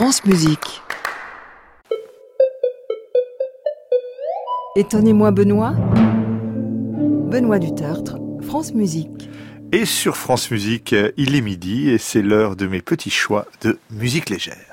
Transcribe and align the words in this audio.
France 0.00 0.24
Musique. 0.24 0.80
Étonnez-moi 4.74 5.30
Benoît. 5.30 5.74
Benoît 7.30 7.58
Dutertre, 7.58 8.16
France 8.40 8.72
Musique. 8.72 9.28
Et 9.72 9.84
sur 9.84 10.16
France 10.16 10.50
Musique, 10.50 10.96
il 11.18 11.36
est 11.36 11.42
midi 11.42 11.90
et 11.90 11.98
c'est 11.98 12.22
l'heure 12.22 12.56
de 12.56 12.66
mes 12.66 12.80
petits 12.80 13.10
choix 13.10 13.44
de 13.60 13.78
musique 13.90 14.30
légère. 14.30 14.69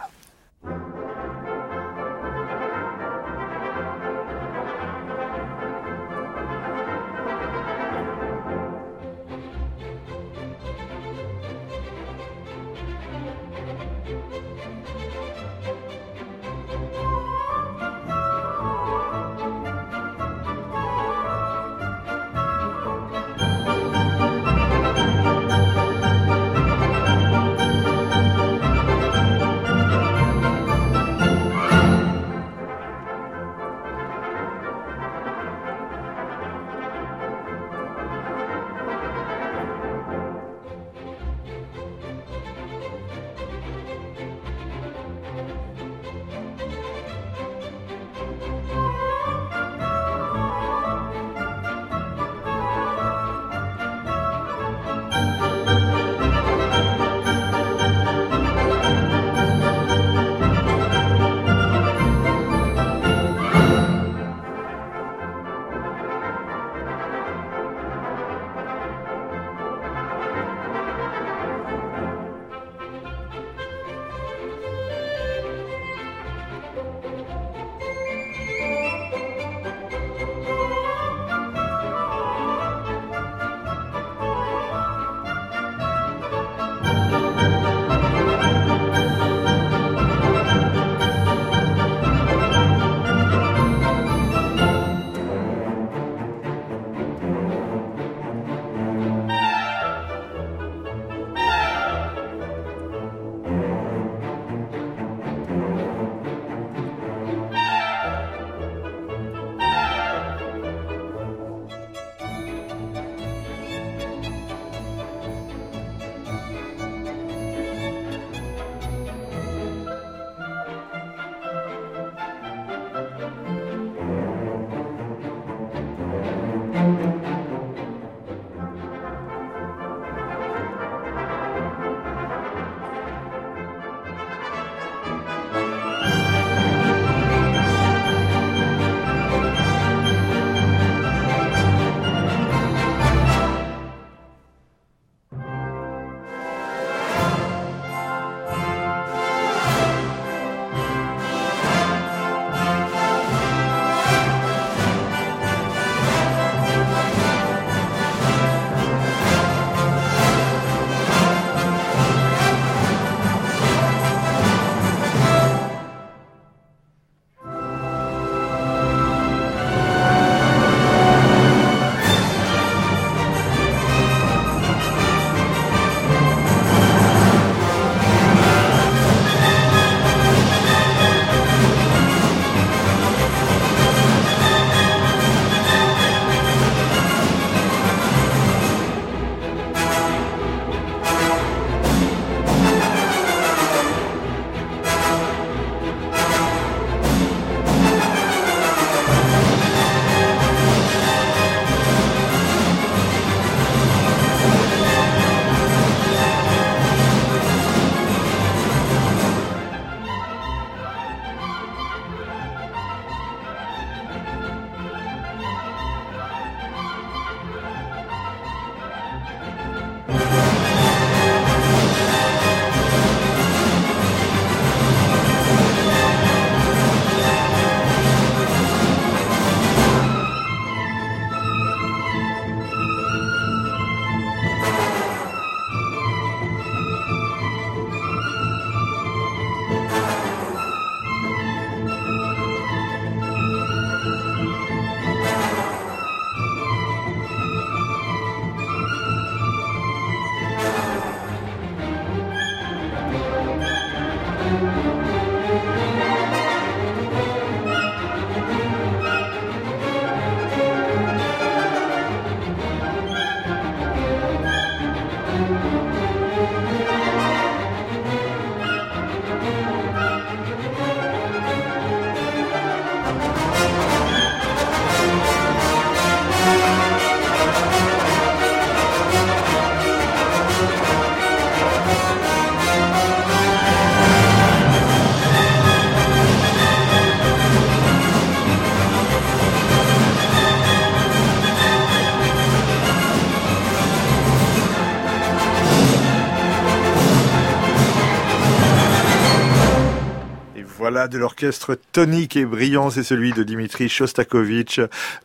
De 301.06 301.20
l'orchestre 301.20 301.78
tonique 301.92 302.36
et 302.36 302.46
brillant, 302.46 302.90
c'est 302.90 303.04
celui 303.04 303.32
de 303.32 303.44
Dimitri 303.44 303.88
Shostakovich 303.88 304.80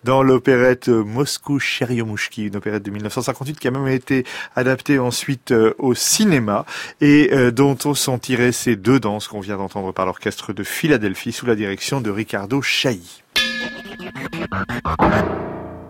dans 0.04 0.22
l'opérette 0.22 0.88
Moscou 0.88 1.58
Cheryomushki, 1.58 2.48
une 2.48 2.56
opérette 2.56 2.82
de 2.82 2.90
1958 2.90 3.58
qui 3.58 3.69
a 3.69 3.70
même 3.70 3.88
été 3.88 4.26
adaptée 4.54 4.98
ensuite 4.98 5.52
euh, 5.52 5.72
au 5.78 5.94
cinéma 5.94 6.66
et 7.00 7.30
euh, 7.32 7.50
dont 7.50 7.78
on 7.86 7.94
s'en 7.94 8.19
tirait 8.19 8.52
ces 8.52 8.76
deux 8.76 9.00
danses 9.00 9.28
qu'on 9.28 9.40
vient 9.40 9.56
d'entendre 9.56 9.92
par 9.92 10.04
l'orchestre 10.04 10.52
de 10.52 10.62
Philadelphie 10.62 11.32
sous 11.32 11.46
la 11.46 11.54
direction 11.54 12.02
de 12.02 12.10
Ricardo 12.10 12.60
Chailly. 12.60 13.22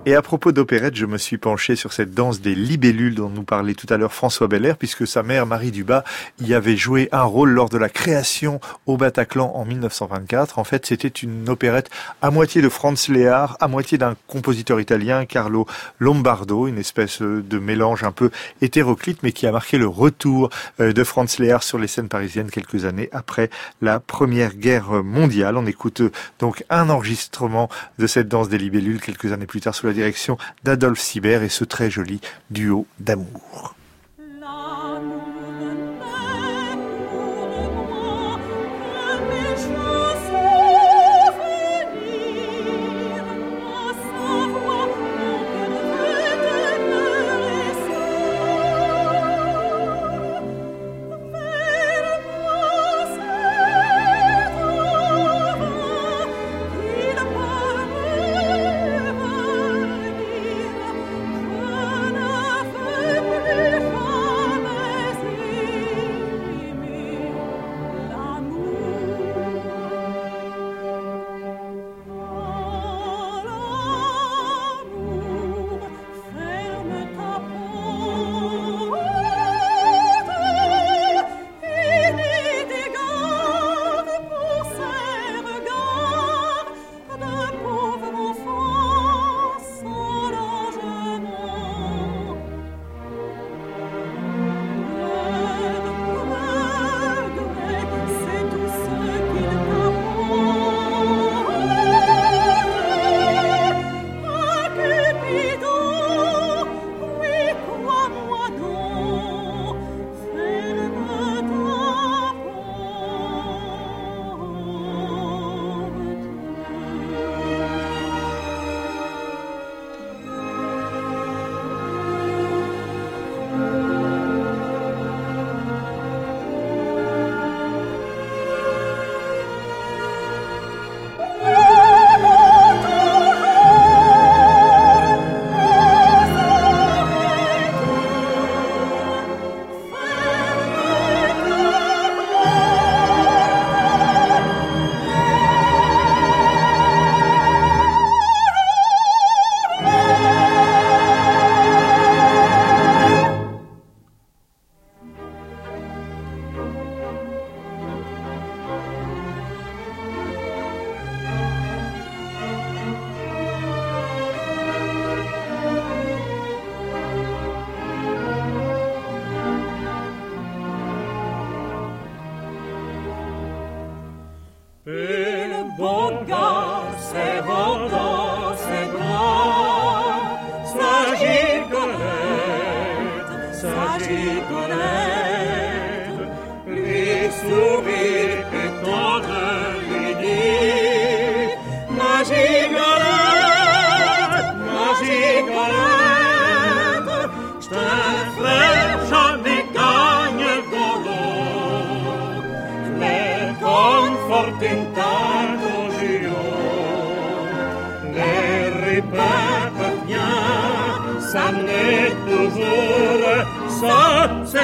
Et 0.04 0.16
à 0.16 0.22
propos 0.22 0.50
d'opérette, 0.50 0.96
je 0.96 1.06
me 1.06 1.16
suis 1.16 1.38
penché 1.38 1.76
sur 1.76 1.92
cette 1.92 2.12
danse 2.12 2.40
des 2.40 2.56
libellules 2.56 3.14
dont 3.14 3.28
nous 3.28 3.44
parlait 3.44 3.74
tout 3.74 3.86
à 3.88 3.96
l'heure 3.96 4.12
François 4.12 4.48
Belair, 4.48 4.76
puisque 4.76 5.06
sa 5.06 5.22
mère, 5.22 5.46
Marie 5.46 5.70
Dubas, 5.70 6.02
y 6.40 6.54
avait 6.54 6.76
joué 6.76 7.08
un 7.12 7.22
rôle 7.22 7.50
lors 7.50 7.68
de 7.68 7.78
la 7.78 7.88
création 7.88 8.60
au 8.86 8.96
Bataclan 8.96 9.52
en 9.54 9.64
1924. 9.64 10.58
En 10.58 10.64
fait, 10.64 10.86
c'était 10.86 11.06
une 11.06 11.48
opérette 11.48 11.88
à 12.20 12.32
moitié 12.32 12.62
de 12.62 12.68
Franz 12.68 13.12
Lehár, 13.12 13.56
à 13.60 13.68
moitié 13.68 13.96
d'un 13.96 14.16
compositeur 14.26 14.80
italien, 14.80 15.24
Carlo 15.24 15.68
Lombardo, 16.00 16.66
une 16.66 16.78
espèce 16.78 17.22
de 17.22 17.58
mélange 17.60 18.02
un 18.02 18.10
peu 18.10 18.32
hétéroclite, 18.60 19.22
mais 19.22 19.30
qui 19.30 19.46
a 19.46 19.52
marqué 19.52 19.78
le 19.78 19.86
retour 19.86 20.50
euh, 20.80 20.92
de 20.92 21.04
Franz 21.04 21.40
Lehár 21.40 21.62
sur 21.62 21.78
les 21.78 21.86
scènes 21.86 22.08
parisiennes 22.08 22.50
quelques 22.50 22.86
années 22.86 23.08
après 23.12 23.50
la 23.80 24.00
Première 24.00 24.56
Guerre 24.56 25.04
mondiale. 25.04 25.56
On 25.56 25.66
écoute 25.66 26.02
donc 26.40 26.64
un 26.70 26.90
enregistrement 26.90 27.68
de 28.00 28.08
cette 28.08 28.26
danse 28.26 28.48
des 28.48 28.58
libellules 28.58 29.00
quelques 29.00 29.30
années 29.30 29.46
plus 29.46 29.60
tard 29.60 29.76
sous 29.76 29.86
la 29.86 29.91
direction 29.92 30.38
d'Adolphe 30.64 31.00
Sibert 31.00 31.42
et 31.42 31.48
ce 31.48 31.64
très 31.64 31.90
joli 31.90 32.20
duo 32.50 32.86
d'amour. 33.00 33.74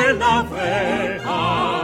della 0.01 0.45
fe. 0.49 1.78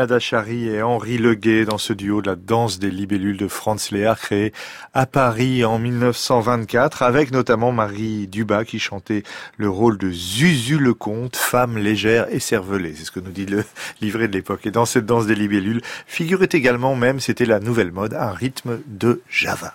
Tina 0.00 0.06
Dachary 0.06 0.66
et 0.66 0.80
Henri 0.80 1.18
Leguet 1.18 1.66
dans 1.66 1.76
ce 1.76 1.92
duo 1.92 2.22
de 2.22 2.30
la 2.30 2.34
danse 2.34 2.78
des 2.78 2.90
libellules 2.90 3.36
de 3.36 3.48
Franz 3.48 3.94
Léard 3.94 4.18
créé 4.18 4.50
à 4.94 5.04
Paris 5.04 5.62
en 5.62 5.78
1924 5.78 7.02
avec 7.02 7.32
notamment 7.32 7.70
Marie 7.70 8.26
Dubas 8.26 8.64
qui 8.64 8.78
chantait 8.78 9.24
le 9.58 9.68
rôle 9.68 9.98
de 9.98 10.10
Zuzu 10.10 10.78
le 10.78 10.94
Comte, 10.94 11.36
femme 11.36 11.76
légère 11.76 12.28
et 12.30 12.40
cervelée. 12.40 12.94
C'est 12.96 13.04
ce 13.04 13.10
que 13.10 13.20
nous 13.20 13.30
dit 13.30 13.44
le 13.44 13.62
livret 14.00 14.26
de 14.26 14.32
l'époque. 14.32 14.64
Et 14.64 14.70
dans 14.70 14.86
cette 14.86 15.04
danse 15.04 15.26
des 15.26 15.34
libellules 15.34 15.82
figurait 16.06 16.48
également 16.50 16.94
même, 16.94 17.20
c'était 17.20 17.44
la 17.44 17.60
nouvelle 17.60 17.92
mode, 17.92 18.14
un 18.14 18.32
rythme 18.32 18.78
de 18.86 19.20
Java. 19.28 19.74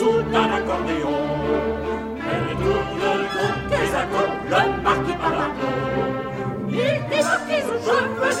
sous 0.00 0.20
un 0.42 0.50
accordéon. 0.58 1.18
Et 2.32 2.54
tout 2.62 2.84
le 3.02 3.12
groupe 3.32 3.62
des 3.72 3.90
accords, 4.02 4.34
le 4.52 4.62
marquis 4.84 5.16
Palado. 5.22 5.70
Il 6.70 6.96
démarquise, 7.10 7.70
je 7.86 7.96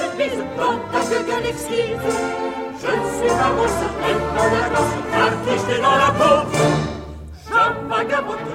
une 0.06 0.14
bise, 0.18 0.42
dans 0.58 0.78
ta 0.90 1.00
gueule 1.28 1.48
exquise. 1.52 2.06
Je 2.82 2.92
suis 3.14 3.32
la 3.40 3.48
rousse, 3.56 3.82
et 4.08 4.16
dans 4.36 4.50
la 4.56 4.64
danse, 4.74 4.96
artiché 5.26 5.76
dans 5.86 5.98
la 6.04 6.10
peau. 6.18 6.38
Vagabonde, 7.90 8.50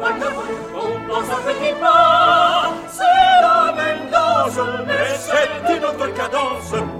vagabonde, 0.00 0.56
on 0.82 0.92
danse 1.08 1.30
un 1.36 1.42
petit 1.48 1.74
pas. 1.80 2.72
C'est 2.96 3.28
la 3.46 3.72
même 3.80 4.04
danse, 4.10 4.60
mais 4.86 5.06
c'est 5.26 5.76
une 5.76 5.84
autre 5.84 6.08
cadence. 6.14 6.97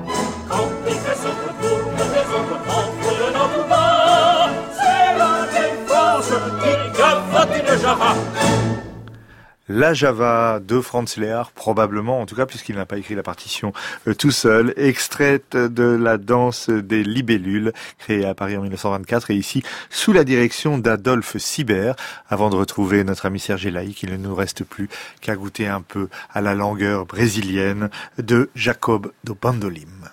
La 9.79 9.95
Java 9.95 10.59
de 10.59 10.81
Franz 10.81 11.21
Léard, 11.21 11.53
probablement, 11.53 12.21
en 12.21 12.27
tout 12.27 12.35
cas, 12.35 12.47
puisqu'il 12.47 12.75
n'a 12.75 12.85
pas 12.85 12.99
écrit 12.99 13.15
la 13.15 13.23
partition 13.23 13.73
euh, 14.09 14.15
tout 14.15 14.33
seul, 14.33 14.75
extraite 14.77 15.57
de 15.57 15.85
la 15.85 16.19
danse 16.19 16.69
des 16.69 17.05
libellules, 17.05 17.73
créée 17.97 18.25
à 18.25 18.35
Paris 18.35 18.57
en 18.57 18.63
1924, 18.63 19.31
et 19.31 19.37
ici, 19.37 19.63
sous 19.89 20.13
la 20.13 20.25
direction 20.25 20.79
d'Adolphe 20.79 21.37
Sibert. 21.37 21.95
Avant 22.29 22.51
de 22.51 22.57
retrouver 22.57 23.05
notre 23.05 23.27
ami 23.27 23.39
Serge 23.39 23.69
Laïc, 23.69 24.03
il 24.03 24.11
ne 24.11 24.17
nous 24.17 24.35
reste 24.35 24.65
plus 24.65 24.89
qu'à 25.21 25.37
goûter 25.37 25.69
un 25.69 25.83
peu 25.83 26.09
à 26.35 26.41
la 26.41 26.57
langueur 26.57 27.07
brésilienne 27.07 27.89
de 28.19 28.51
Jacob 28.57 29.13
do 29.23 29.39
Bandolim. 29.41 30.09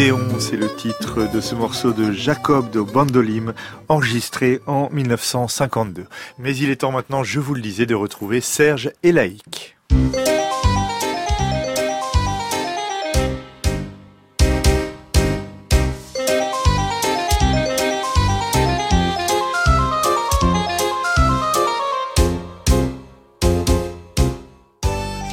Odéon, 0.00 0.38
c'est 0.38 0.56
le 0.56 0.74
titre 0.74 1.30
de 1.30 1.42
ce 1.42 1.54
morceau 1.54 1.92
de 1.92 2.10
Jacob 2.10 2.70
de 2.70 2.80
Bandolim, 2.80 3.52
enregistré 3.90 4.60
en 4.66 4.88
1952. 4.90 6.06
Mais 6.38 6.56
il 6.56 6.70
est 6.70 6.76
temps 6.76 6.90
maintenant, 6.90 7.22
je 7.22 7.38
vous 7.38 7.52
le 7.52 7.60
disais, 7.60 7.84
de 7.84 7.94
retrouver 7.94 8.40
Serge 8.40 8.92
et 9.02 9.12
Laïc. 9.12 9.76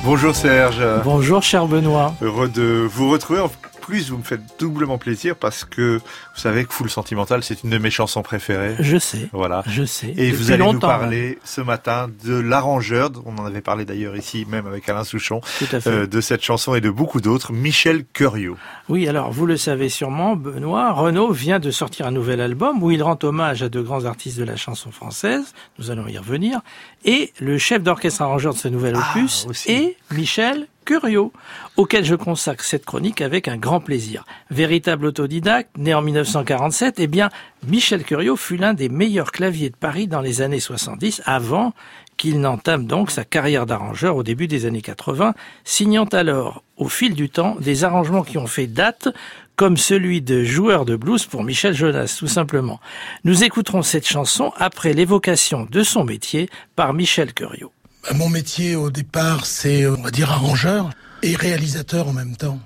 Bonjour 0.04 0.36
Serge. 0.36 0.84
Bonjour 1.06 1.42
cher 1.42 1.68
Benoît. 1.68 2.14
Heureux 2.22 2.50
de 2.50 2.86
vous 2.86 3.10
retrouver 3.10 3.40
plus, 3.88 4.10
vous 4.10 4.18
me 4.18 4.24
faites 4.24 4.42
doublement 4.60 4.98
plaisir 4.98 5.36
parce 5.38 5.64
que 5.64 5.98
vous 5.98 6.40
savez 6.40 6.66
que 6.66 6.74
Full 6.74 6.90
Sentimental, 6.90 7.42
c'est 7.44 7.64
une 7.64 7.70
de 7.70 7.78
mes 7.78 7.90
chansons 7.90 8.22
préférées. 8.22 8.76
Je 8.80 8.98
sais. 8.98 9.30
Voilà. 9.32 9.64
Je 9.68 9.84
sais. 9.86 10.14
Et 10.18 10.32
vous 10.32 10.52
allez 10.52 10.60
nous 10.64 10.74
longtemps, 10.74 10.88
parler 10.88 11.40
ce 11.46 11.62
matin 11.62 12.10
de 12.26 12.36
l'arrangeur, 12.38 13.12
on 13.26 13.38
en 13.38 13.46
avait 13.46 13.62
parlé 13.62 13.86
d'ailleurs 13.86 14.16
ici, 14.18 14.46
même 14.50 14.68
avec 14.68 14.88
Alain 14.90 15.04
Souchon, 15.06 15.40
Tout 15.60 15.66
à 15.72 15.80
fait. 15.80 15.90
euh, 15.90 16.06
de 16.08 16.20
cette 16.22 16.44
chanson 16.44 16.76
et 16.76 16.82
de 16.82 16.90
beaucoup 16.90 17.22
d'autres, 17.22 17.54
Michel 17.54 18.04
Curiot. 18.12 18.58
Oui, 18.90 19.08
alors 19.08 19.32
vous 19.32 19.46
le 19.46 19.56
savez 19.58 19.88
sûrement, 19.90 20.36
Benoît, 20.36 20.92
Renaud 20.92 21.32
vient 21.32 21.60
de 21.60 21.72
sortir 21.72 22.08
un 22.08 22.12
nouvel 22.12 22.42
album 22.42 22.84
où 22.84 22.92
il 22.92 23.02
rend 23.02 23.18
hommage 23.24 23.64
à 23.64 23.70
de 23.70 23.82
grands 23.82 24.04
artistes 24.06 24.38
de 24.38 24.44
la 24.44 24.58
chanson 24.58 24.92
française, 24.92 25.54
nous 25.80 25.92
allons 25.92 26.08
y 26.08 26.18
revenir, 26.18 26.60
et 27.06 27.32
le 27.40 27.58
chef 27.58 27.84
d'orchestre 27.84 28.22
arrangeur 28.22 28.54
de 28.54 28.60
ce 28.60 28.68
nouvel 28.68 28.96
Ah, 28.98 29.12
opus 29.16 29.46
aussi. 29.50 29.72
est 29.72 29.96
Michel 30.12 30.68
Curiot, 30.88 31.34
auquel 31.76 32.06
je 32.06 32.16
consacre 32.16 32.64
cette 32.64 32.86
chronique 32.86 33.20
avec 33.20 33.50
un 33.50 33.58
grand 33.58 33.82
plaisir. 33.82 34.24
Véritable 34.50 35.08
autodidacte, 35.08 35.78
né 35.78 35.94
en 35.94 36.02
1947, 36.02 36.96
eh 37.00 37.08
bien, 37.08 37.30
Michel 37.68 38.06
Curiot 38.06 38.38
fut 38.38 38.56
l'un 38.56 38.74
des 38.74 38.88
meilleurs 38.88 39.34
claviers 39.34 39.70
de 39.70 39.76
Paris 39.76 40.08
dans 40.08 40.22
les 40.22 40.42
années 40.42 40.62
70, 40.62 41.24
avant 41.26 41.74
qu'il 42.16 42.40
n'entame 42.40 42.86
donc 42.86 43.12
sa 43.12 43.26
carrière 43.26 43.66
d'arrangeur 43.66 44.16
au 44.16 44.24
début 44.24 44.48
des 44.48 44.66
années 44.66 44.82
80, 44.82 45.34
signant 45.66 46.06
alors, 46.06 46.64
au 46.78 46.88
fil 46.88 47.16
du 47.16 47.30
temps, 47.30 47.58
des 47.60 47.84
arrangements 47.84 48.24
qui 48.24 48.38
ont 48.38 48.48
fait 48.48 48.68
date, 48.68 49.10
comme 49.58 49.76
celui 49.76 50.22
de 50.22 50.46
joueur 50.46 50.86
de 50.86 50.96
blues 50.96 51.26
pour 51.26 51.44
Michel 51.44 51.74
Jonas, 51.74 52.16
tout 52.18 52.28
simplement. 52.28 52.80
Nous 53.26 53.44
écouterons 53.44 53.82
cette 53.82 54.08
chanson 54.08 54.54
après 54.56 54.94
l'évocation 54.94 55.68
de 55.70 55.84
son 55.84 56.06
métier 56.06 56.50
par 56.78 56.94
Michel 56.94 57.34
Curiot. 57.34 57.74
Mon 58.16 58.30
métier 58.30 58.76
au 58.76 58.90
départ, 58.90 59.46
c'est, 59.46 59.86
on 59.88 60.02
va 60.02 60.12
dire, 60.12 60.32
arrangeur 60.32 60.90
et 61.24 61.36
réalisateur 61.36 62.08
en 62.08 62.14
même 62.14 62.36
temps. 62.38 62.60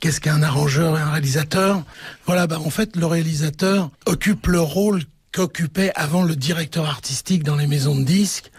Qu'est-ce 0.00 0.20
qu'un 0.20 0.42
arrangeur 0.42 0.96
et 0.98 1.00
un 1.02 1.10
réalisateur? 1.10 1.82
Voilà, 2.26 2.46
bah, 2.46 2.58
en 2.64 2.70
fait, 2.70 2.96
le 2.96 3.04
réalisateur 3.04 3.90
occupe 4.06 4.46
le 4.46 4.60
rôle 4.60 5.02
qu'occupait 5.32 5.92
avant 5.94 6.22
le 6.22 6.34
directeur 6.34 6.86
artistique 6.88 7.44
dans 7.44 7.56
les 7.56 7.66
maisons 7.66 7.94
de 7.94 8.04
disques. 8.04 8.50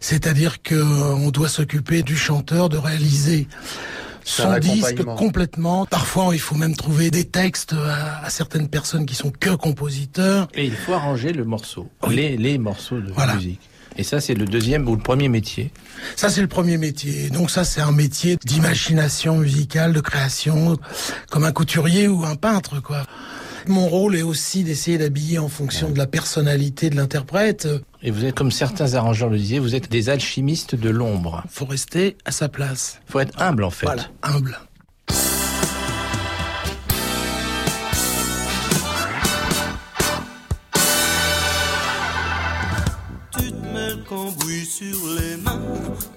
C'est-à-dire 0.00 0.62
que 0.62 0.74
on 0.74 1.30
doit 1.30 1.48
s'occuper 1.48 2.02
du 2.02 2.16
chanteur, 2.16 2.68
de 2.68 2.76
réaliser 2.76 3.46
son 4.24 4.58
disque 4.58 5.02
complètement. 5.04 5.86
Parfois, 5.86 6.30
il 6.34 6.40
faut 6.40 6.56
même 6.56 6.74
trouver 6.76 7.10
des 7.10 7.24
textes 7.24 7.72
à, 7.72 8.24
à 8.24 8.30
certaines 8.30 8.68
personnes 8.68 9.06
qui 9.06 9.14
sont 9.14 9.30
que 9.30 9.50
compositeurs. 9.50 10.48
Et 10.54 10.66
il 10.66 10.74
faut 10.74 10.92
arranger 10.92 11.32
le 11.32 11.44
morceau, 11.44 11.88
Oui. 12.06 12.16
les, 12.16 12.36
les 12.36 12.58
morceaux 12.58 13.00
de 13.00 13.12
Voilà. 13.12 13.36
musique. 13.36 13.60
Et 13.96 14.02
ça, 14.02 14.20
c'est 14.20 14.34
le 14.34 14.46
deuxième 14.46 14.88
ou 14.88 14.96
le 14.96 15.02
premier 15.02 15.28
métier. 15.28 15.70
Ça, 16.16 16.28
c'est 16.28 16.40
le 16.40 16.48
premier 16.48 16.78
métier. 16.78 17.30
Donc 17.30 17.50
ça, 17.50 17.64
c'est 17.64 17.80
un 17.80 17.92
métier 17.92 18.36
d'imagination 18.44 19.38
musicale, 19.38 19.92
de 19.92 20.00
création, 20.00 20.78
comme 21.30 21.44
un 21.44 21.52
couturier 21.52 22.08
ou 22.08 22.24
un 22.24 22.36
peintre, 22.36 22.80
quoi. 22.80 23.04
Mon 23.68 23.86
rôle 23.86 24.16
est 24.16 24.22
aussi 24.22 24.64
d'essayer 24.64 24.98
d'habiller 24.98 25.38
en 25.38 25.48
fonction 25.48 25.90
de 25.90 25.98
la 25.98 26.08
personnalité 26.08 26.90
de 26.90 26.96
l'interprète. 26.96 27.68
Et 28.02 28.10
vous 28.10 28.24
êtes, 28.24 28.34
comme 28.34 28.50
certains 28.50 28.94
arrangeurs 28.94 29.28
le 29.28 29.38
disaient, 29.38 29.60
vous 29.60 29.76
êtes 29.76 29.88
des 29.88 30.08
alchimistes 30.08 30.74
de 30.74 30.90
l'ombre. 30.90 31.44
Faut 31.48 31.66
rester 31.66 32.16
à 32.24 32.32
sa 32.32 32.48
place. 32.48 33.00
faut 33.06 33.20
être 33.20 33.40
humble, 33.40 33.62
en 33.62 33.70
fait. 33.70 33.86
Voilà, 33.86 34.08
humble. 34.22 34.58
Sur 44.78 45.06
les 45.20 45.36
mains 45.36 45.60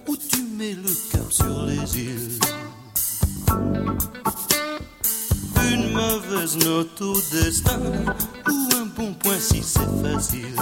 ou 0.08 0.16
tu 0.16 0.42
mets 0.58 0.76
le 0.76 1.12
cap 1.12 1.30
sur 1.30 1.66
les 1.66 2.00
îles. 2.00 2.40
Une 5.74 5.92
mauvaise 5.92 6.56
note 6.58 7.02
au 7.02 7.16
destin 7.34 7.82
ou 8.48 8.76
un 8.76 8.86
bon 8.96 9.14
point 9.16 9.40
si 9.40 9.62
c'est 9.62 9.80
facile. 10.02 10.56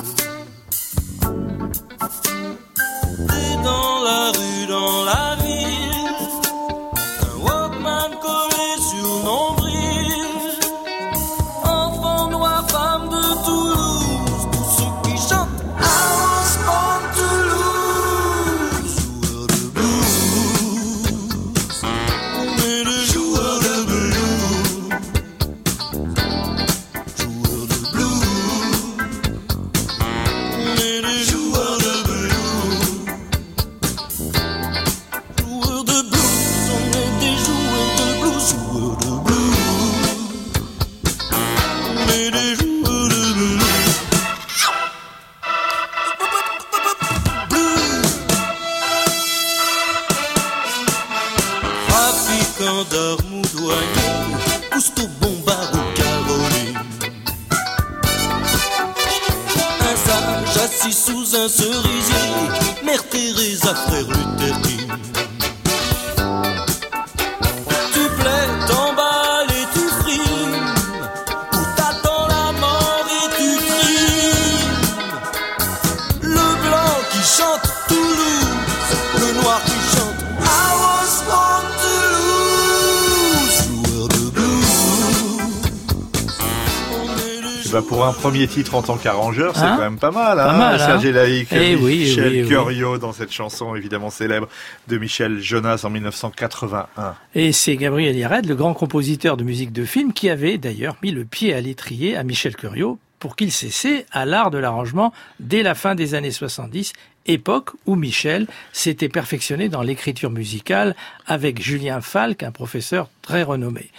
Premier 88.34 88.48
titre 88.48 88.74
en 88.74 88.82
tant 88.82 88.98
qu'arrangeur, 88.98 89.56
c'est 89.56 89.62
Hein 89.62 89.76
quand 89.78 89.84
même 89.84 90.00
pas 90.00 90.10
mal, 90.10 90.40
hein, 90.40 90.54
mal, 90.54 90.82
hein 90.82 90.86
Serge 90.86 91.06
Laïc, 91.06 91.50
Eh 91.52 91.76
oui, 91.76 92.00
Michel 92.00 92.46
oui, 92.66 93.00
dans 93.00 93.14
cette 93.14 93.32
chanson 93.32 93.76
évidemment 93.76 94.10
célèbre 94.10 94.48
de 94.88 94.98
Michel 94.98 95.40
Jonas 95.40 95.82
en 95.84 95.92
1981. 95.92 97.14
Et 97.36 97.52
c'est 97.52 97.76
Gabriel 97.76 98.16
Yared, 98.16 98.48
le 98.48 98.56
grand 98.56 98.74
compositeur 98.74 99.38
de 99.38 99.44
musique 99.44 99.72
de 99.72 99.86
film, 99.86 100.14
qui 100.14 100.32
avait 100.32 100.58
d'ailleurs 100.58 100.96
mis 101.04 101.12
le 101.12 101.26
pied 101.26 101.54
à 101.54 101.62
l'étrier 101.62 102.18
à 102.18 102.24
Michel 102.24 102.56
Curiot 102.56 102.98
pour 103.20 103.36
qu'il 103.36 103.52
s'essaie 103.52 104.08
à 104.12 104.26
l'art 104.26 104.50
de 104.50 104.58
l'arrangement 104.58 105.14
dès 105.40 105.62
la 105.62 105.76
fin 105.76 105.94
des 105.94 106.16
années 106.16 106.32
70, 106.32 106.92
époque 107.28 107.70
où 107.86 107.96
Michel 107.96 108.48
s'était 108.72 109.10
perfectionné 109.10 109.70
dans 109.70 109.84
l'écriture 109.84 110.32
musicale 110.32 110.96
avec 111.28 111.62
Julien 111.62 112.02
Falk, 112.02 112.42
un 112.42 112.52
professeur 112.52 113.10
très 113.22 113.44
renommé. 113.44 113.92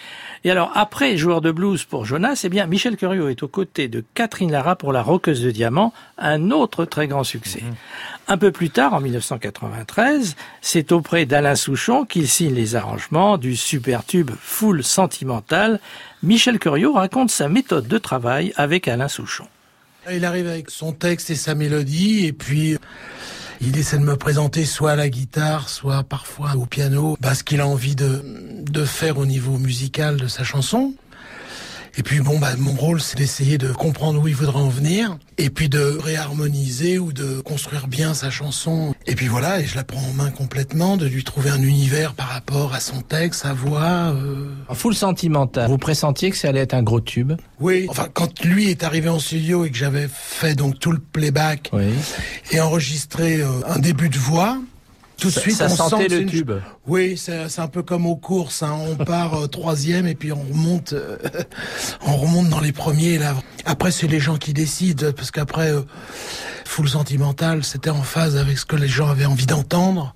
Et 0.46 0.50
alors, 0.50 0.70
après 0.74 1.16
joueur 1.16 1.40
de 1.40 1.50
blues 1.50 1.84
pour 1.84 2.04
Jonas, 2.04 2.42
eh 2.44 2.50
bien, 2.50 2.66
Michel 2.66 2.98
Curiot 2.98 3.30
est 3.30 3.42
aux 3.42 3.48
côtés 3.48 3.88
de 3.88 4.04
Catherine 4.12 4.52
Lara 4.52 4.76
pour 4.76 4.92
La 4.92 5.02
Roqueuse 5.02 5.42
de 5.42 5.50
Diamant, 5.50 5.94
un 6.18 6.50
autre 6.50 6.84
très 6.84 7.08
grand 7.08 7.24
succès. 7.24 7.62
Un 8.28 8.36
peu 8.36 8.52
plus 8.52 8.68
tard, 8.68 8.92
en 8.92 9.00
1993, 9.00 10.36
c'est 10.60 10.92
auprès 10.92 11.24
d'Alain 11.24 11.54
Souchon 11.54 12.04
qu'il 12.04 12.28
signe 12.28 12.52
les 12.52 12.76
arrangements 12.76 13.38
du 13.38 13.56
super 13.56 14.04
tube 14.04 14.32
Full 14.38 14.84
Sentimental. 14.84 15.80
Michel 16.22 16.58
Curiot 16.58 16.92
raconte 16.92 17.30
sa 17.30 17.48
méthode 17.48 17.88
de 17.88 17.96
travail 17.96 18.52
avec 18.56 18.86
Alain 18.86 19.08
Souchon. 19.08 19.46
Il 20.12 20.26
arrive 20.26 20.46
avec 20.46 20.68
son 20.68 20.92
texte 20.92 21.30
et 21.30 21.36
sa 21.36 21.54
mélodie, 21.54 22.26
et 22.26 22.34
puis 22.34 22.76
il 23.60 23.76
essaie 23.78 23.98
de 23.98 24.04
me 24.04 24.16
présenter 24.16 24.64
soit 24.64 24.92
à 24.92 24.96
la 24.96 25.08
guitare, 25.08 25.68
soit 25.68 26.02
parfois 26.02 26.56
au 26.56 26.66
piano, 26.66 27.16
bah, 27.20 27.34
ce 27.34 27.44
qu'il 27.44 27.60
a 27.60 27.66
envie 27.66 27.94
de, 27.94 28.22
de 28.62 28.84
faire 28.84 29.18
au 29.18 29.26
niveau 29.26 29.58
musical 29.58 30.16
de 30.16 30.26
sa 30.26 30.44
chanson. 30.44 30.94
Et 31.96 32.02
puis 32.02 32.20
bon, 32.20 32.38
bah, 32.38 32.50
mon 32.58 32.72
rôle, 32.72 33.00
c'est 33.00 33.16
d'essayer 33.16 33.56
de 33.56 33.72
comprendre 33.72 34.20
où 34.20 34.26
il 34.28 34.34
voudra 34.34 34.58
en 34.60 34.68
venir, 34.68 35.16
et 35.38 35.48
puis 35.48 35.68
de 35.68 35.96
réharmoniser 36.02 36.98
ou 36.98 37.12
de 37.12 37.40
construire 37.40 37.86
bien 37.86 38.14
sa 38.14 38.30
chanson. 38.30 38.94
Et 39.06 39.14
puis 39.14 39.28
voilà, 39.28 39.60
et 39.60 39.64
je 39.66 39.76
la 39.76 39.84
prends 39.84 40.00
en 40.02 40.12
main 40.12 40.30
complètement, 40.30 40.96
de 40.96 41.06
lui 41.06 41.22
trouver 41.22 41.50
un 41.50 41.62
univers 41.62 42.14
par 42.14 42.28
rapport 42.28 42.74
à 42.74 42.80
son 42.80 43.00
texte, 43.00 43.42
sa 43.42 43.52
voix. 43.52 44.12
euh. 44.14 44.48
En 44.68 44.74
full 44.74 44.94
sentimental, 44.94 45.68
vous 45.70 45.78
pressentiez 45.78 46.30
que 46.30 46.36
ça 46.36 46.48
allait 46.48 46.60
être 46.60 46.74
un 46.74 46.82
gros 46.82 47.00
tube? 47.00 47.34
Oui, 47.60 47.86
enfin 47.88 48.08
quand 48.12 48.44
lui 48.44 48.70
est 48.70 48.82
arrivé 48.82 49.08
en 49.08 49.18
studio 49.20 49.64
et 49.64 49.70
que 49.70 49.76
j'avais 49.76 50.08
fait 50.10 50.54
donc 50.54 50.78
tout 50.80 50.90
le 50.92 50.98
playback 50.98 51.70
Oui. 51.72 51.92
et 52.50 52.60
enregistré 52.60 53.40
euh, 53.40 53.48
un 53.68 53.78
début 53.78 54.08
de 54.08 54.18
voix. 54.18 54.58
Tout 55.18 55.28
de 55.28 55.32
Ça- 55.32 55.40
suite, 55.40 55.56
ça 55.56 55.66
on 55.66 55.68
sent 55.70 55.76
sentait 55.76 56.08
le 56.08 56.20
une- 56.22 56.28
tube. 56.30 56.52
Oui, 56.86 57.16
c'est 57.16 57.48
c'est 57.48 57.60
un 57.60 57.68
peu 57.68 57.82
comme 57.82 58.06
aux 58.06 58.16
courses. 58.16 58.62
hein. 58.62 58.76
On 58.88 58.96
part 59.04 59.34
euh, 59.34 59.46
troisième 59.46 60.06
et 60.06 60.14
puis 60.14 60.32
on 60.32 60.42
remonte, 60.42 60.92
euh, 60.92 61.16
on 62.06 62.16
remonte 62.16 62.48
dans 62.48 62.60
les 62.60 62.72
premiers. 62.72 63.18
Là. 63.18 63.34
Après, 63.64 63.90
c'est 63.92 64.06
les 64.08 64.20
gens 64.20 64.36
qui 64.36 64.52
décident 64.52 65.12
parce 65.16 65.30
qu'après, 65.30 65.70
euh, 65.70 65.82
Full 66.66 66.88
Sentimental, 66.88 67.62
c'était 67.64 67.90
en 67.90 68.02
phase 68.02 68.36
avec 68.36 68.58
ce 68.58 68.64
que 68.66 68.76
les 68.76 68.88
gens 68.88 69.08
avaient 69.08 69.26
envie 69.26 69.46
d'entendre. 69.46 70.14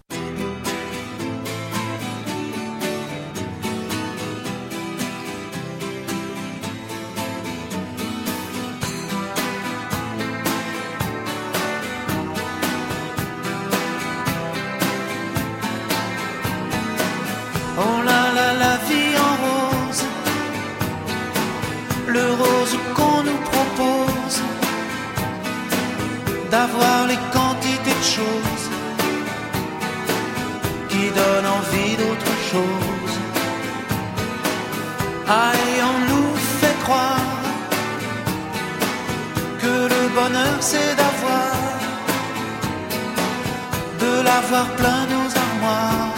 Oh 17.81 18.03
là 18.05 18.23
là, 18.37 18.49
la 18.65 18.77
vie 18.89 19.15
en 19.29 19.35
rose, 19.45 20.03
le 22.09 22.27
rose 22.43 22.77
qu'on 22.97 23.23
nous 23.29 23.41
propose, 23.53 24.39
d'avoir 26.51 27.07
les 27.07 27.21
quantités 27.35 27.97
de 28.01 28.07
choses 28.19 28.67
qui 30.89 31.05
donnent 31.19 31.51
envie 31.61 31.95
d'autre 32.03 32.33
chose. 32.51 33.15
Ah, 35.29 35.53
on 35.93 35.99
nous 36.11 36.35
fait 36.61 36.79
croire 36.83 37.43
que 39.63 39.75
le 39.95 40.03
bonheur 40.19 40.57
c'est 40.61 40.97
d'avoir, 41.01 41.53
de 44.03 44.13
l'avoir 44.29 44.67
plein 44.79 45.03
nos 45.15 45.29
armoires 45.47 46.18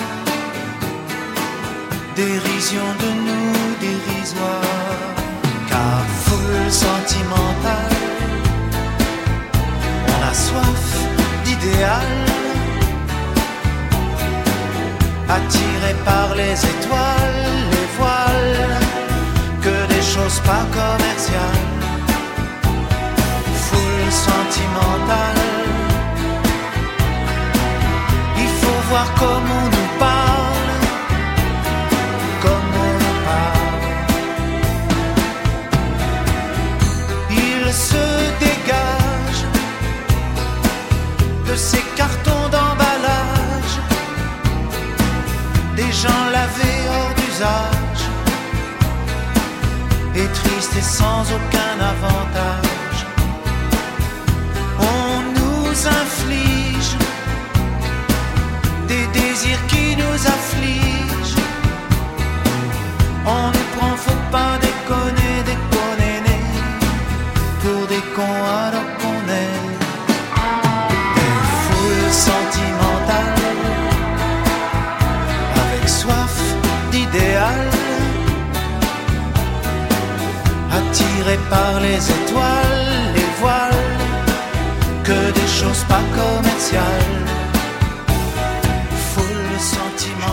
dérision 2.16 2.86
de 3.02 3.10
nous 3.26 3.74
dérisoire, 3.80 4.62
car 5.68 6.02
foule 6.24 6.70
sentimentale, 6.70 7.96
on 10.08 10.30
a 10.30 10.34
soif 10.34 10.86
d'idéal, 11.44 12.12
attiré 15.28 15.92
par 16.04 16.34
les 16.34 16.54
étoiles, 16.74 17.46
les 17.72 17.88
voiles, 17.96 18.78
que 19.62 19.76
des 19.94 20.02
choses 20.02 20.40
pas 20.40 20.64
commerciales, 20.78 21.68
foule 23.66 24.12
sentimentale, 24.28 25.46
il 28.36 28.50
faut 28.60 28.80
voir 28.90 29.08
comment 29.18 29.59
par 81.48 81.80
les 81.80 82.10
étoiles, 82.10 83.12
les 83.14 83.40
voiles, 83.40 83.72
que 85.04 85.32
des 85.32 85.46
choses 85.48 85.84
pas 85.88 86.02
commerciales. 86.14 86.84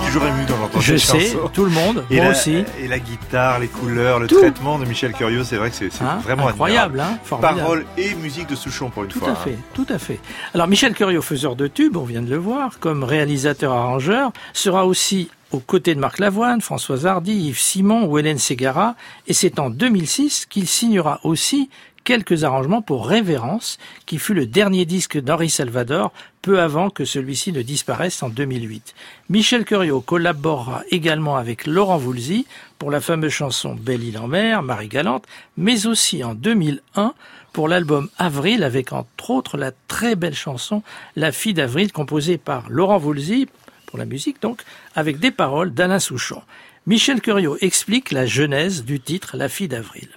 Toujours 0.05 0.23
ému 0.25 0.45
dans 0.45 0.79
Je 0.79 0.95
sais, 0.95 1.19
chanson. 1.31 1.49
tout 1.53 1.65
le 1.65 1.69
monde, 1.71 2.05
Et 2.10 2.15
moi 2.15 2.25
la, 2.25 2.31
aussi. 2.31 2.63
et 2.81 2.88
la 2.88 2.97
guitare, 2.97 3.60
les 3.60 3.67
couleurs, 3.67 4.19
le 4.19 4.27
Tout. 4.27 4.39
traitement 4.39 4.79
de 4.79 4.86
Michel 4.86 5.12
Curieux, 5.12 5.43
c'est 5.43 5.57
vrai 5.57 5.69
que 5.69 5.75
c'est 5.75 5.89
Hein, 6.01 6.19
vraiment 6.23 6.47
incroyable, 6.47 7.01
hein, 7.01 7.19
formidable. 7.25 7.60
Paroles 7.60 7.86
et 7.97 8.15
musique 8.15 8.47
de 8.47 8.55
Souchon 8.55 8.89
pour 8.89 9.03
une 9.03 9.10
Tout 9.10 9.19
fois. 9.19 9.29
à 9.29 9.31
hein. 9.33 9.38
fait, 9.43 9.57
tout 9.73 9.86
à 9.89 9.99
fait. 9.99 10.19
Alors 10.53 10.67
Michel 10.67 10.93
Curieux, 10.93 11.19
faiseur 11.21 11.57
de 11.57 11.67
tubes, 11.67 11.97
on 11.97 12.05
vient 12.05 12.21
de 12.21 12.29
le 12.29 12.38
voir, 12.38 12.79
comme 12.79 13.03
réalisateur-arrangeur, 13.03 14.31
sera 14.53 14.86
aussi 14.86 15.29
aux 15.51 15.60
côtés 15.60 15.95
de 15.95 15.99
Marc 15.99 16.19
Lavoine, 16.19 16.62
Françoise 16.62 17.05
Hardy, 17.05 17.33
Yves 17.33 17.60
Simon 17.60 18.05
ou 18.05 18.17
Hélène 18.17 18.38
Ségara, 18.38 18.95
et 19.27 19.33
c'est 19.33 19.60
en 19.60 19.69
2006 19.69 20.45
qu'il 20.45 20.67
signera 20.67 21.19
aussi 21.23 21.69
quelques 22.07 22.45
arrangements 22.45 22.81
pour 22.81 23.05
Révérence, 23.05 23.77
qui 24.05 24.17
fut 24.17 24.33
le 24.33 24.45
dernier 24.45 24.86
disque 24.86 25.19
d'Henri 25.19 25.49
Salvador, 25.49 26.13
peu 26.41 26.62
avant 26.62 26.89
que 26.89 27.03
celui-ci 27.03 27.51
ne 27.51 27.62
disparaisse 27.62 28.23
en 28.23 28.29
2008. 28.29 28.95
Michel 29.29 29.65
Curieux 29.65 29.99
collaborera 29.99 30.83
également 30.89 31.36
avec 31.36 31.67
Laurent 31.67 31.97
Voulzy 31.97 32.47
pour 32.79 32.91
la 32.91 33.01
fameuse 33.01 33.33
chanson 33.33 33.75
Belle 33.75 34.05
île 34.05 34.17
en 34.19 34.27
mer, 34.27 34.63
Marie 34.63 34.88
Galante, 34.88 35.25
mais 35.57 35.86
aussi 35.86 36.23
en 36.23 36.33
2001 36.33 37.13
pour 37.51 37.67
l'album 37.67 38.07
Avril 38.17 38.63
avec 38.63 38.93
entre 38.93 39.31
autres 39.31 39.57
la 39.57 39.71
très 39.89 40.15
belle 40.15 40.36
chanson 40.36 40.83
La 41.17 41.33
fille 41.33 41.53
d'Avril 41.53 41.91
composée 41.91 42.38
par 42.38 42.69
Laurent 42.69 42.99
Voulzy 42.99 43.49
pour 43.88 43.97
la 43.97 44.06
musique 44.06 44.39
donc 44.41 44.62
avec 44.93 45.17
des 45.19 45.32
paroles 45.32 45.73
d'Alain 45.73 46.00
Souchon. 46.00 46.43
Michel 46.86 47.19
Curieux 47.21 47.58
explique 47.62 48.12
la 48.12 48.28
genèse 48.28 48.86
du 48.86 49.00
titre 49.00 49.36
La 49.36 49.50
fille 49.50 49.67
d'Avril. 49.67 50.08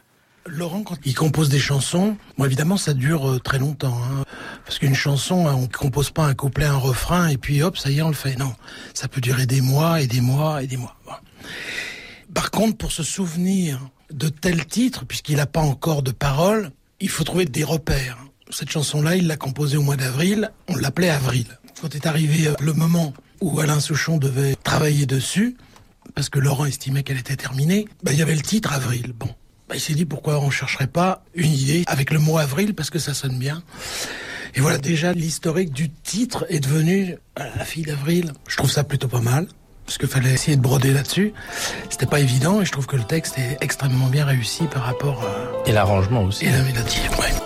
Laurent, 0.47 0.83
quand 0.83 0.97
il 1.05 1.15
compose 1.15 1.49
des 1.49 1.59
chansons, 1.59 2.17
bon, 2.39 2.45
évidemment, 2.45 2.77
ça 2.77 2.95
dure 2.95 3.29
euh, 3.29 3.39
très 3.39 3.59
longtemps. 3.59 3.99
hein. 4.03 4.25
parce 4.65 4.79
qu'une 4.79 4.95
chanson, 4.95 5.47
hein, 5.49 5.55
on 5.55 5.67
compose 5.67 6.11
pas 6.11 6.25
un 6.25 6.35
couplet, 6.35 6.65
un 6.65 6.77
refrain, 6.77 7.29
et 7.29 7.37
puis 7.37 7.63
hop, 7.63 7.77
ça 7.77 7.91
y 7.91 7.99
est, 7.99 8.03
on 8.03 8.09
le 8.09 8.15
fait. 8.15 8.37
Non, 8.39 8.55
ça 8.95 9.07
peut 9.09 9.21
durer 9.21 9.47
des 9.47 9.61
mois 9.61 10.01
et 10.01 10.07
des 10.07 10.21
mois 10.21 10.63
et 10.63 10.67
des 10.67 10.77
mois. 10.77 10.97
Par 12.35 12.51
contre, 12.51 12.77
pour 12.77 12.93
se 12.93 13.03
souvenir 13.03 13.81
de 14.13 14.29
tel 14.29 14.65
titre, 14.67 15.05
puisqu'il 15.05 15.37
n'a 15.37 15.47
pas 15.47 15.61
encore 15.61 16.03
de 16.03 16.11
paroles, 16.13 16.71
il 17.01 17.09
faut 17.09 17.25
trouver 17.25 17.45
des 17.45 17.65
repères. 17.65 18.19
Cette 18.51 18.71
chanson-là, 18.71 19.17
il 19.17 19.27
l'a 19.27 19.37
composée 19.37 19.77
au 19.77 19.83
mois 19.83 19.97
d'avril, 19.97 20.51
on 20.69 20.77
l'appelait 20.77 21.11
Avril. 21.11 21.47
Quand 21.81 21.95
est 21.95 22.07
arrivé 22.07 22.49
euh, 22.49 22.55
le 22.61 22.73
moment 22.73 23.13
où 23.41 23.61
Alain 23.61 23.81
Souchon 23.81 24.19
devait 24.19 24.57
travailler 24.63 25.07
dessus, 25.07 25.57
parce 26.15 26.29
que 26.29 26.39
Laurent 26.39 26.67
estimait 26.67 27.03
qu'elle 27.03 27.19
était 27.19 27.37
terminée, 27.37 27.87
ben, 28.03 28.13
il 28.13 28.19
y 28.19 28.23
avait 28.23 28.35
le 28.35 28.43
titre 28.43 28.73
Avril. 28.73 29.13
Bon, 29.19 29.29
ben, 29.69 29.77
il 29.77 29.81
s'est 29.81 29.95
dit 29.95 30.05
pourquoi 30.05 30.41
on 30.41 30.51
chercherait 30.51 30.87
pas 30.87 31.25
une 31.35 31.53
idée 31.53 31.85
avec 31.87 32.11
le 32.11 32.19
mot 32.19 32.39
Avril, 32.39 32.75
parce 32.75 32.91
que 32.91 32.99
ça 32.99 33.15
sonne 33.15 33.39
bien. 33.39 33.63
Et 34.55 34.61
voilà, 34.61 34.79
déjà, 34.79 35.13
l'historique 35.13 35.73
du 35.73 35.91
titre 35.91 36.45
est 36.49 36.61
devenu 36.61 37.17
euh, 37.39 37.45
La 37.57 37.65
fille 37.65 37.85
d'Avril. 37.85 38.33
Je 38.49 38.57
trouve 38.57 38.71
ça 38.71 38.83
plutôt 38.83 39.09
pas 39.09 39.21
mal, 39.21 39.47
parce 39.87 39.97
qu'il 39.97 40.09
fallait 40.09 40.33
essayer 40.33 40.57
de 40.57 40.63
broder 40.63 40.93
là-dessus. 40.93 41.33
C'était 41.89 42.07
pas 42.07 42.21
évident, 42.21 42.61
et 42.61 42.65
je 42.65 42.73
trouve 42.73 42.87
que 42.87 42.97
le 42.97 43.05
texte 43.05 43.39
est 43.39 43.59
extrêmement 43.61 44.09
bien 44.09 44.25
réussi 44.25 44.65
par 44.65 44.83
rapport 44.83 45.23
à... 45.23 45.69
Et 45.69 45.73
l'arrangement 45.73 46.25
aussi. 46.25 46.47
Et 46.47 46.51
la 46.51 46.63
mélodie, 46.63 46.99
ouais. 47.19 47.40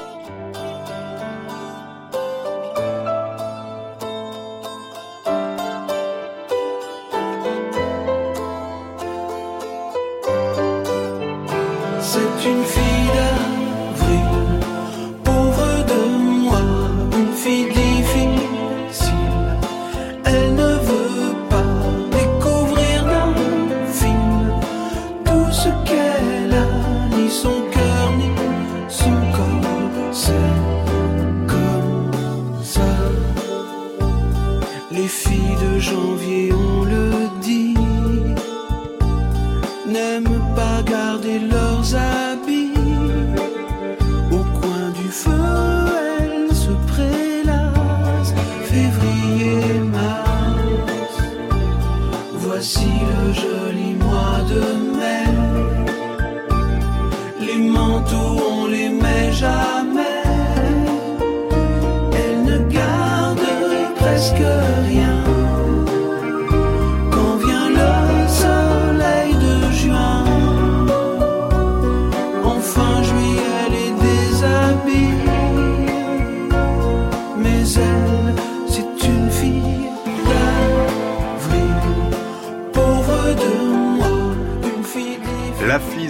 Presque 64.35 64.64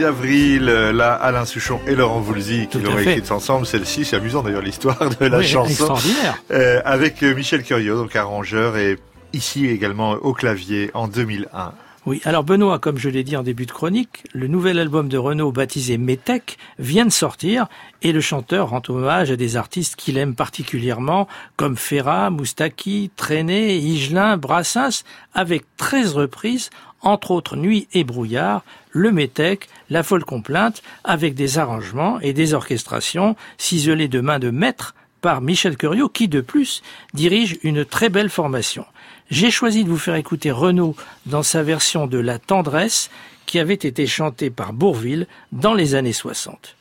d'avril, 0.04 0.68
euh, 0.68 0.92
là, 0.92 1.14
Alain 1.14 1.46
Souchon 1.46 1.80
et 1.86 1.94
Laurent 1.94 2.20
Voulzy 2.20 2.68
qui 2.70 2.78
l'ont 2.78 2.98
écrite 2.98 3.30
ensemble. 3.30 3.64
Celle-ci, 3.64 4.04
c'est 4.04 4.16
amusant 4.16 4.42
d'ailleurs 4.42 4.60
l'histoire 4.60 5.08
de 5.18 5.24
la 5.24 5.38
Oui, 5.38 5.46
chanson. 5.46 5.70
Extraordinaire. 5.70 6.42
Euh, 6.50 6.82
avec 6.84 7.22
euh, 7.22 7.34
Michel 7.34 7.62
Curieux, 7.62 7.94
donc 7.94 8.14
arrangeur, 8.14 8.76
et 8.76 8.98
ici 9.32 9.66
également 9.66 10.10
au 10.10 10.34
clavier 10.34 10.90
en 10.92 11.08
2001. 11.08 11.72
Oui, 12.04 12.20
alors 12.26 12.44
Benoît, 12.44 12.78
comme 12.78 12.98
je 12.98 13.08
l'ai 13.08 13.24
dit 13.24 13.34
en 13.34 13.42
début 13.42 13.64
de 13.64 13.72
chronique, 13.72 14.24
le 14.34 14.46
nouvel 14.46 14.78
album 14.78 15.08
de 15.08 15.16
Renaud 15.16 15.52
baptisé 15.52 15.96
Métèque 15.96 16.58
vient 16.78 17.06
de 17.06 17.10
sortir 17.10 17.66
et 18.02 18.12
le 18.12 18.20
chanteur 18.20 18.68
rend 18.68 18.82
hommage 18.90 19.30
à 19.30 19.36
des 19.36 19.56
artistes 19.56 19.96
qu'il 19.96 20.18
aime 20.18 20.34
particulièrement 20.34 21.28
comme 21.56 21.78
Ferrat, 21.78 22.28
Moustaki, 22.28 23.10
Trenet, 23.16 23.78
Higelin, 23.78 24.36
Brassens 24.36 25.02
avec 25.32 25.64
13 25.78 26.12
reprises, 26.12 26.68
entre 27.04 27.30
autres 27.30 27.56
Nuit 27.56 27.88
et 27.92 28.04
Brouillard, 28.04 28.62
Le 28.90 29.12
Métèque, 29.12 29.68
La 29.90 30.02
Folle 30.02 30.24
Complainte 30.24 30.82
avec 31.04 31.34
des 31.34 31.58
arrangements 31.58 32.18
et 32.20 32.32
des 32.32 32.54
orchestrations 32.54 33.36
ciselées 33.58 34.08
de 34.08 34.20
main 34.20 34.38
de 34.38 34.50
maître 34.50 34.94
par 35.20 35.40
Michel 35.40 35.76
Curiot 35.76 36.08
qui 36.08 36.28
de 36.28 36.40
plus 36.40 36.82
dirige 37.14 37.58
une 37.62 37.84
très 37.84 38.08
belle 38.08 38.28
formation. 38.28 38.84
J'ai 39.30 39.50
choisi 39.50 39.84
de 39.84 39.88
vous 39.88 39.96
faire 39.96 40.16
écouter 40.16 40.50
Renaud 40.50 40.96
dans 41.26 41.42
sa 41.42 41.62
version 41.62 42.06
de 42.06 42.18
La 42.18 42.38
tendresse 42.38 43.10
qui 43.46 43.58
avait 43.58 43.74
été 43.74 44.06
chantée 44.06 44.50
par 44.50 44.72
Bourville 44.72 45.26
dans 45.52 45.74
les 45.74 45.94
années 45.94 46.12
60. 46.12 46.76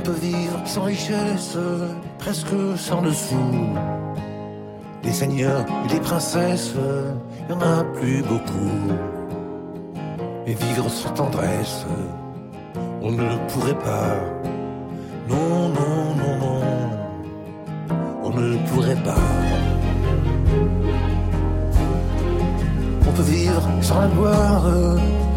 Peut 0.00 0.12
vivre 0.12 0.60
sans 0.64 0.82
richesse, 0.82 1.56
presque 2.18 2.54
sans 2.76 3.02
dessous. 3.02 3.54
Des 5.02 5.12
seigneurs 5.12 5.64
et 5.84 5.88
des 5.88 6.00
princesses, 6.00 6.74
y 7.48 7.52
en 7.52 7.60
a 7.60 7.84
plus 7.84 8.22
beaucoup. 8.22 8.76
Mais 10.46 10.54
vivre 10.54 10.88
sans 10.88 11.10
tendresse, 11.10 11.86
on 13.02 13.10
ne 13.10 13.36
pourrait 13.48 13.78
pas. 13.78 14.16
Non, 15.28 15.68
non, 15.68 16.14
non, 16.20 16.38
non, 16.38 16.60
on 18.24 18.30
ne 18.30 18.56
pourrait 18.68 19.02
pas. 19.04 19.14
On 23.08 23.12
peut 23.12 23.22
vivre 23.22 23.68
sans 23.80 24.00
la 24.00 24.08
gloire 24.08 24.64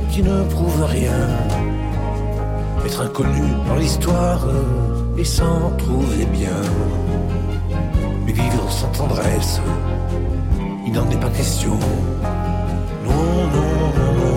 qui 0.10 0.21
ne 0.21 0.43
prouve 0.43 0.84
rien 0.84 1.72
inconnu 3.01 3.41
dans 3.67 3.75
l'histoire 3.75 4.45
et 5.17 5.23
s'en 5.23 5.71
trouver 5.77 6.25
bien. 6.25 6.62
Mais 8.25 8.32
vivre 8.32 8.69
sans 8.69 8.88
tendresse, 8.88 9.62
il 10.86 10.93
n'en 10.93 11.10
est 11.10 11.19
pas 11.19 11.29
question. 11.29 11.77
Non, 13.06 13.47
non, 13.56 13.71
non, 13.97 14.13
non, 14.19 14.36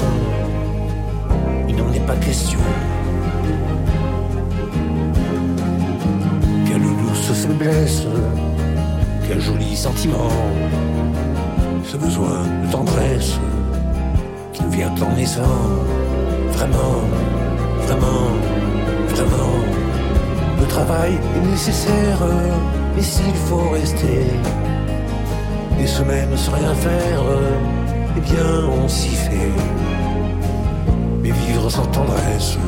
il 1.69 1.77
n'en 1.77 1.93
est 1.93 2.07
pas 2.07 2.17
question. 2.17 2.59
Quelle 6.67 6.83
douce 6.83 7.33
faiblesse, 7.33 8.07
quel 9.27 9.41
joli 9.41 9.77
sentiment, 9.77 10.31
ce 11.85 11.97
besoin 11.97 12.43
de 12.65 12.71
tendresse 12.71 13.39
qui 14.53 14.63
nous 14.63 14.71
vient 14.71 14.95
en 15.01 15.15
naissant, 15.15 15.43
vraiment 16.53 17.03
vraiment, 17.87 18.31
vraiment. 19.15 19.59
Le 20.61 20.67
travail 20.67 21.13
est 21.37 21.47
nécessaire, 21.51 22.19
mais 22.95 23.03
s'il 23.03 23.35
faut 23.49 23.71
rester 23.71 24.27
des 25.79 25.87
semaines 25.87 26.37
sans 26.37 26.53
rien 26.53 26.75
faire, 26.75 27.23
eh 28.17 28.21
bien 28.21 28.51
on 28.83 28.89
s'y 28.89 29.15
fait. 29.15 29.53
Mais 31.23 31.31
vivre 31.31 31.71
sans 31.71 31.87
tendresse, 31.87 32.59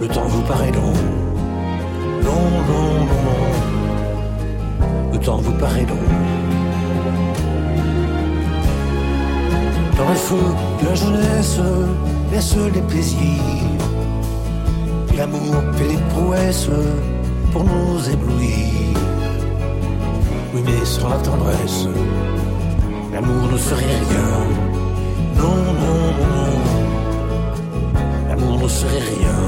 le 0.00 0.08
temps 0.08 0.26
vous 0.26 0.42
paraît 0.42 0.72
long. 0.72 0.94
Non, 2.22 2.44
non, 2.70 2.90
non. 3.26 3.44
Le 5.12 5.18
temps 5.18 5.38
vous 5.38 5.52
paraît 5.52 5.86
long. 5.86 6.06
Dans 9.96 10.08
le 10.08 10.14
feu 10.14 10.44
de 10.80 10.86
la 10.88 10.94
jeunesse, 10.94 11.60
laisse 12.30 12.56
les 12.74 12.82
plaisirs. 12.82 13.77
L'amour 15.18 15.56
fait 15.74 15.88
des 15.88 16.02
prouesses 16.10 16.70
pour 17.50 17.64
nous 17.64 18.08
éblouir. 18.08 18.94
Oui, 20.54 20.62
mais 20.64 20.84
sans 20.84 21.08
la 21.08 21.16
tendresse, 21.16 21.88
l'amour 23.12 23.48
ne 23.50 23.58
serait 23.58 23.84
rien. 23.84 24.30
Non, 25.36 25.56
non, 25.82 26.00
non, 26.18 26.32
non. 26.36 26.54
L'amour 28.28 28.62
ne 28.62 28.68
serait 28.68 29.04
rien. 29.16 29.40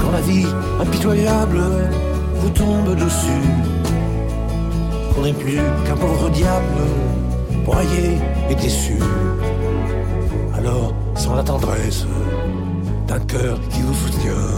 Quand 0.00 0.10
la 0.10 0.20
vie 0.20 0.48
impitoyable 0.80 1.60
vous 2.40 2.50
tombe 2.50 2.96
dessus, 2.96 3.46
qu'on 5.14 5.22
n'est 5.22 5.32
plus 5.32 5.60
qu'un 5.86 5.96
pauvre 5.96 6.28
diable, 6.30 6.80
broyé 7.64 8.18
et 8.50 8.54
déçu 8.56 8.98
alors 10.56 10.92
sans 11.14 11.36
la 11.36 11.44
tendresse 11.44 12.04
d'un 13.08 13.20
cœur 13.20 13.58
qui 13.70 13.80
vous 13.80 13.94
soutient. 13.94 14.48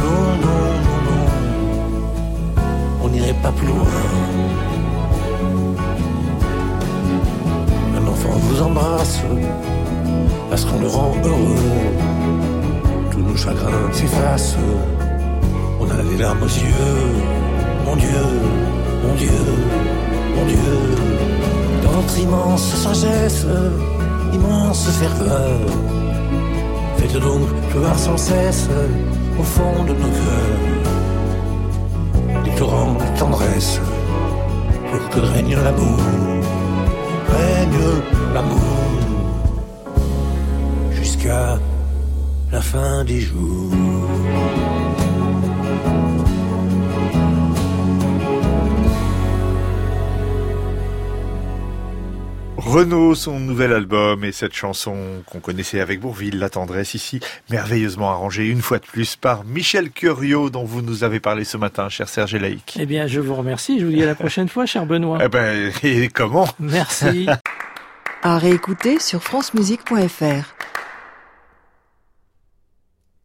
Non, 0.00 0.22
non, 0.44 0.64
non, 0.86 0.98
non, 1.08 1.26
on 3.02 3.08
n'irait 3.08 3.40
pas 3.42 3.52
plus 3.52 3.66
loin. 3.66 3.86
Un 7.96 8.06
enfant 8.06 8.36
vous 8.46 8.62
embrasse 8.62 9.20
parce 10.50 10.64
qu'on 10.66 10.80
le 10.80 10.88
rend 10.88 11.12
heureux. 11.24 11.56
Tous 13.10 13.20
nos 13.20 13.36
chagrins 13.36 13.92
s'effacent, 13.92 14.56
on 15.80 15.86
a 15.90 16.02
les 16.10 16.18
larmes 16.18 16.42
aux 16.42 16.56
yeux. 16.66 17.02
Mon 17.86 17.96
Dieu, 17.96 18.26
mon 19.04 19.14
Dieu, 19.14 19.40
mon 20.36 20.44
Dieu, 20.46 20.70
dans 21.82 21.92
votre 22.00 22.18
immense 22.18 22.74
sagesse 22.74 23.46
immense 24.34 24.88
ferveur. 25.00 25.60
Faites 27.14 27.22
donc 27.22 27.46
pleuvoir 27.70 27.96
sans 27.96 28.16
cesse 28.16 28.68
au 29.38 29.42
fond 29.44 29.84
de 29.84 29.92
nos 29.92 30.10
cœurs 30.18 30.58
des 32.42 32.50
torrents 32.56 32.94
de 32.94 33.18
tendresse 33.18 33.80
pour 34.90 35.08
que 35.10 35.20
règne 35.20 35.54
l'amour, 35.54 36.00
règne 37.28 38.02
l'amour 38.34 38.90
jusqu'à 40.90 41.60
la 42.50 42.60
fin 42.60 43.04
des 43.04 43.20
jours. 43.20 43.70
Renaud, 52.66 53.14
son 53.14 53.38
nouvel 53.38 53.72
album 53.72 54.24
et 54.24 54.32
cette 54.32 54.54
chanson 54.54 54.96
qu'on 55.30 55.38
connaissait 55.38 55.80
avec 55.80 56.00
Bourville, 56.00 56.38
La 56.38 56.48
tendresse 56.48 56.94
ici, 56.94 57.20
merveilleusement 57.50 58.10
arrangée 58.10 58.46
une 58.48 58.62
fois 58.62 58.78
de 58.78 58.86
plus 58.86 59.16
par 59.16 59.44
Michel 59.44 59.90
Curiot 59.90 60.50
dont 60.50 60.64
vous 60.64 60.80
nous 60.82 61.04
avez 61.04 61.20
parlé 61.20 61.44
ce 61.44 61.56
matin, 61.56 61.88
cher 61.88 62.08
Serge 62.08 62.34
Laïc. 62.34 62.76
Eh 62.80 62.86
bien, 62.86 63.06
je 63.06 63.20
vous 63.20 63.34
remercie. 63.34 63.78
Je 63.78 63.84
vous 63.84 63.92
dis 63.92 64.02
à 64.02 64.06
la 64.06 64.14
prochaine 64.14 64.48
fois, 64.48 64.66
cher 64.66 64.86
Benoît. 64.86 65.18
Eh 65.22 65.28
ben, 65.28 65.70
et 65.82 66.08
comment? 66.08 66.48
Merci. 66.58 67.26
À 68.26 68.38
réécouter 68.38 68.98
sur 69.00 69.22
francemusique.fr. 69.22 70.54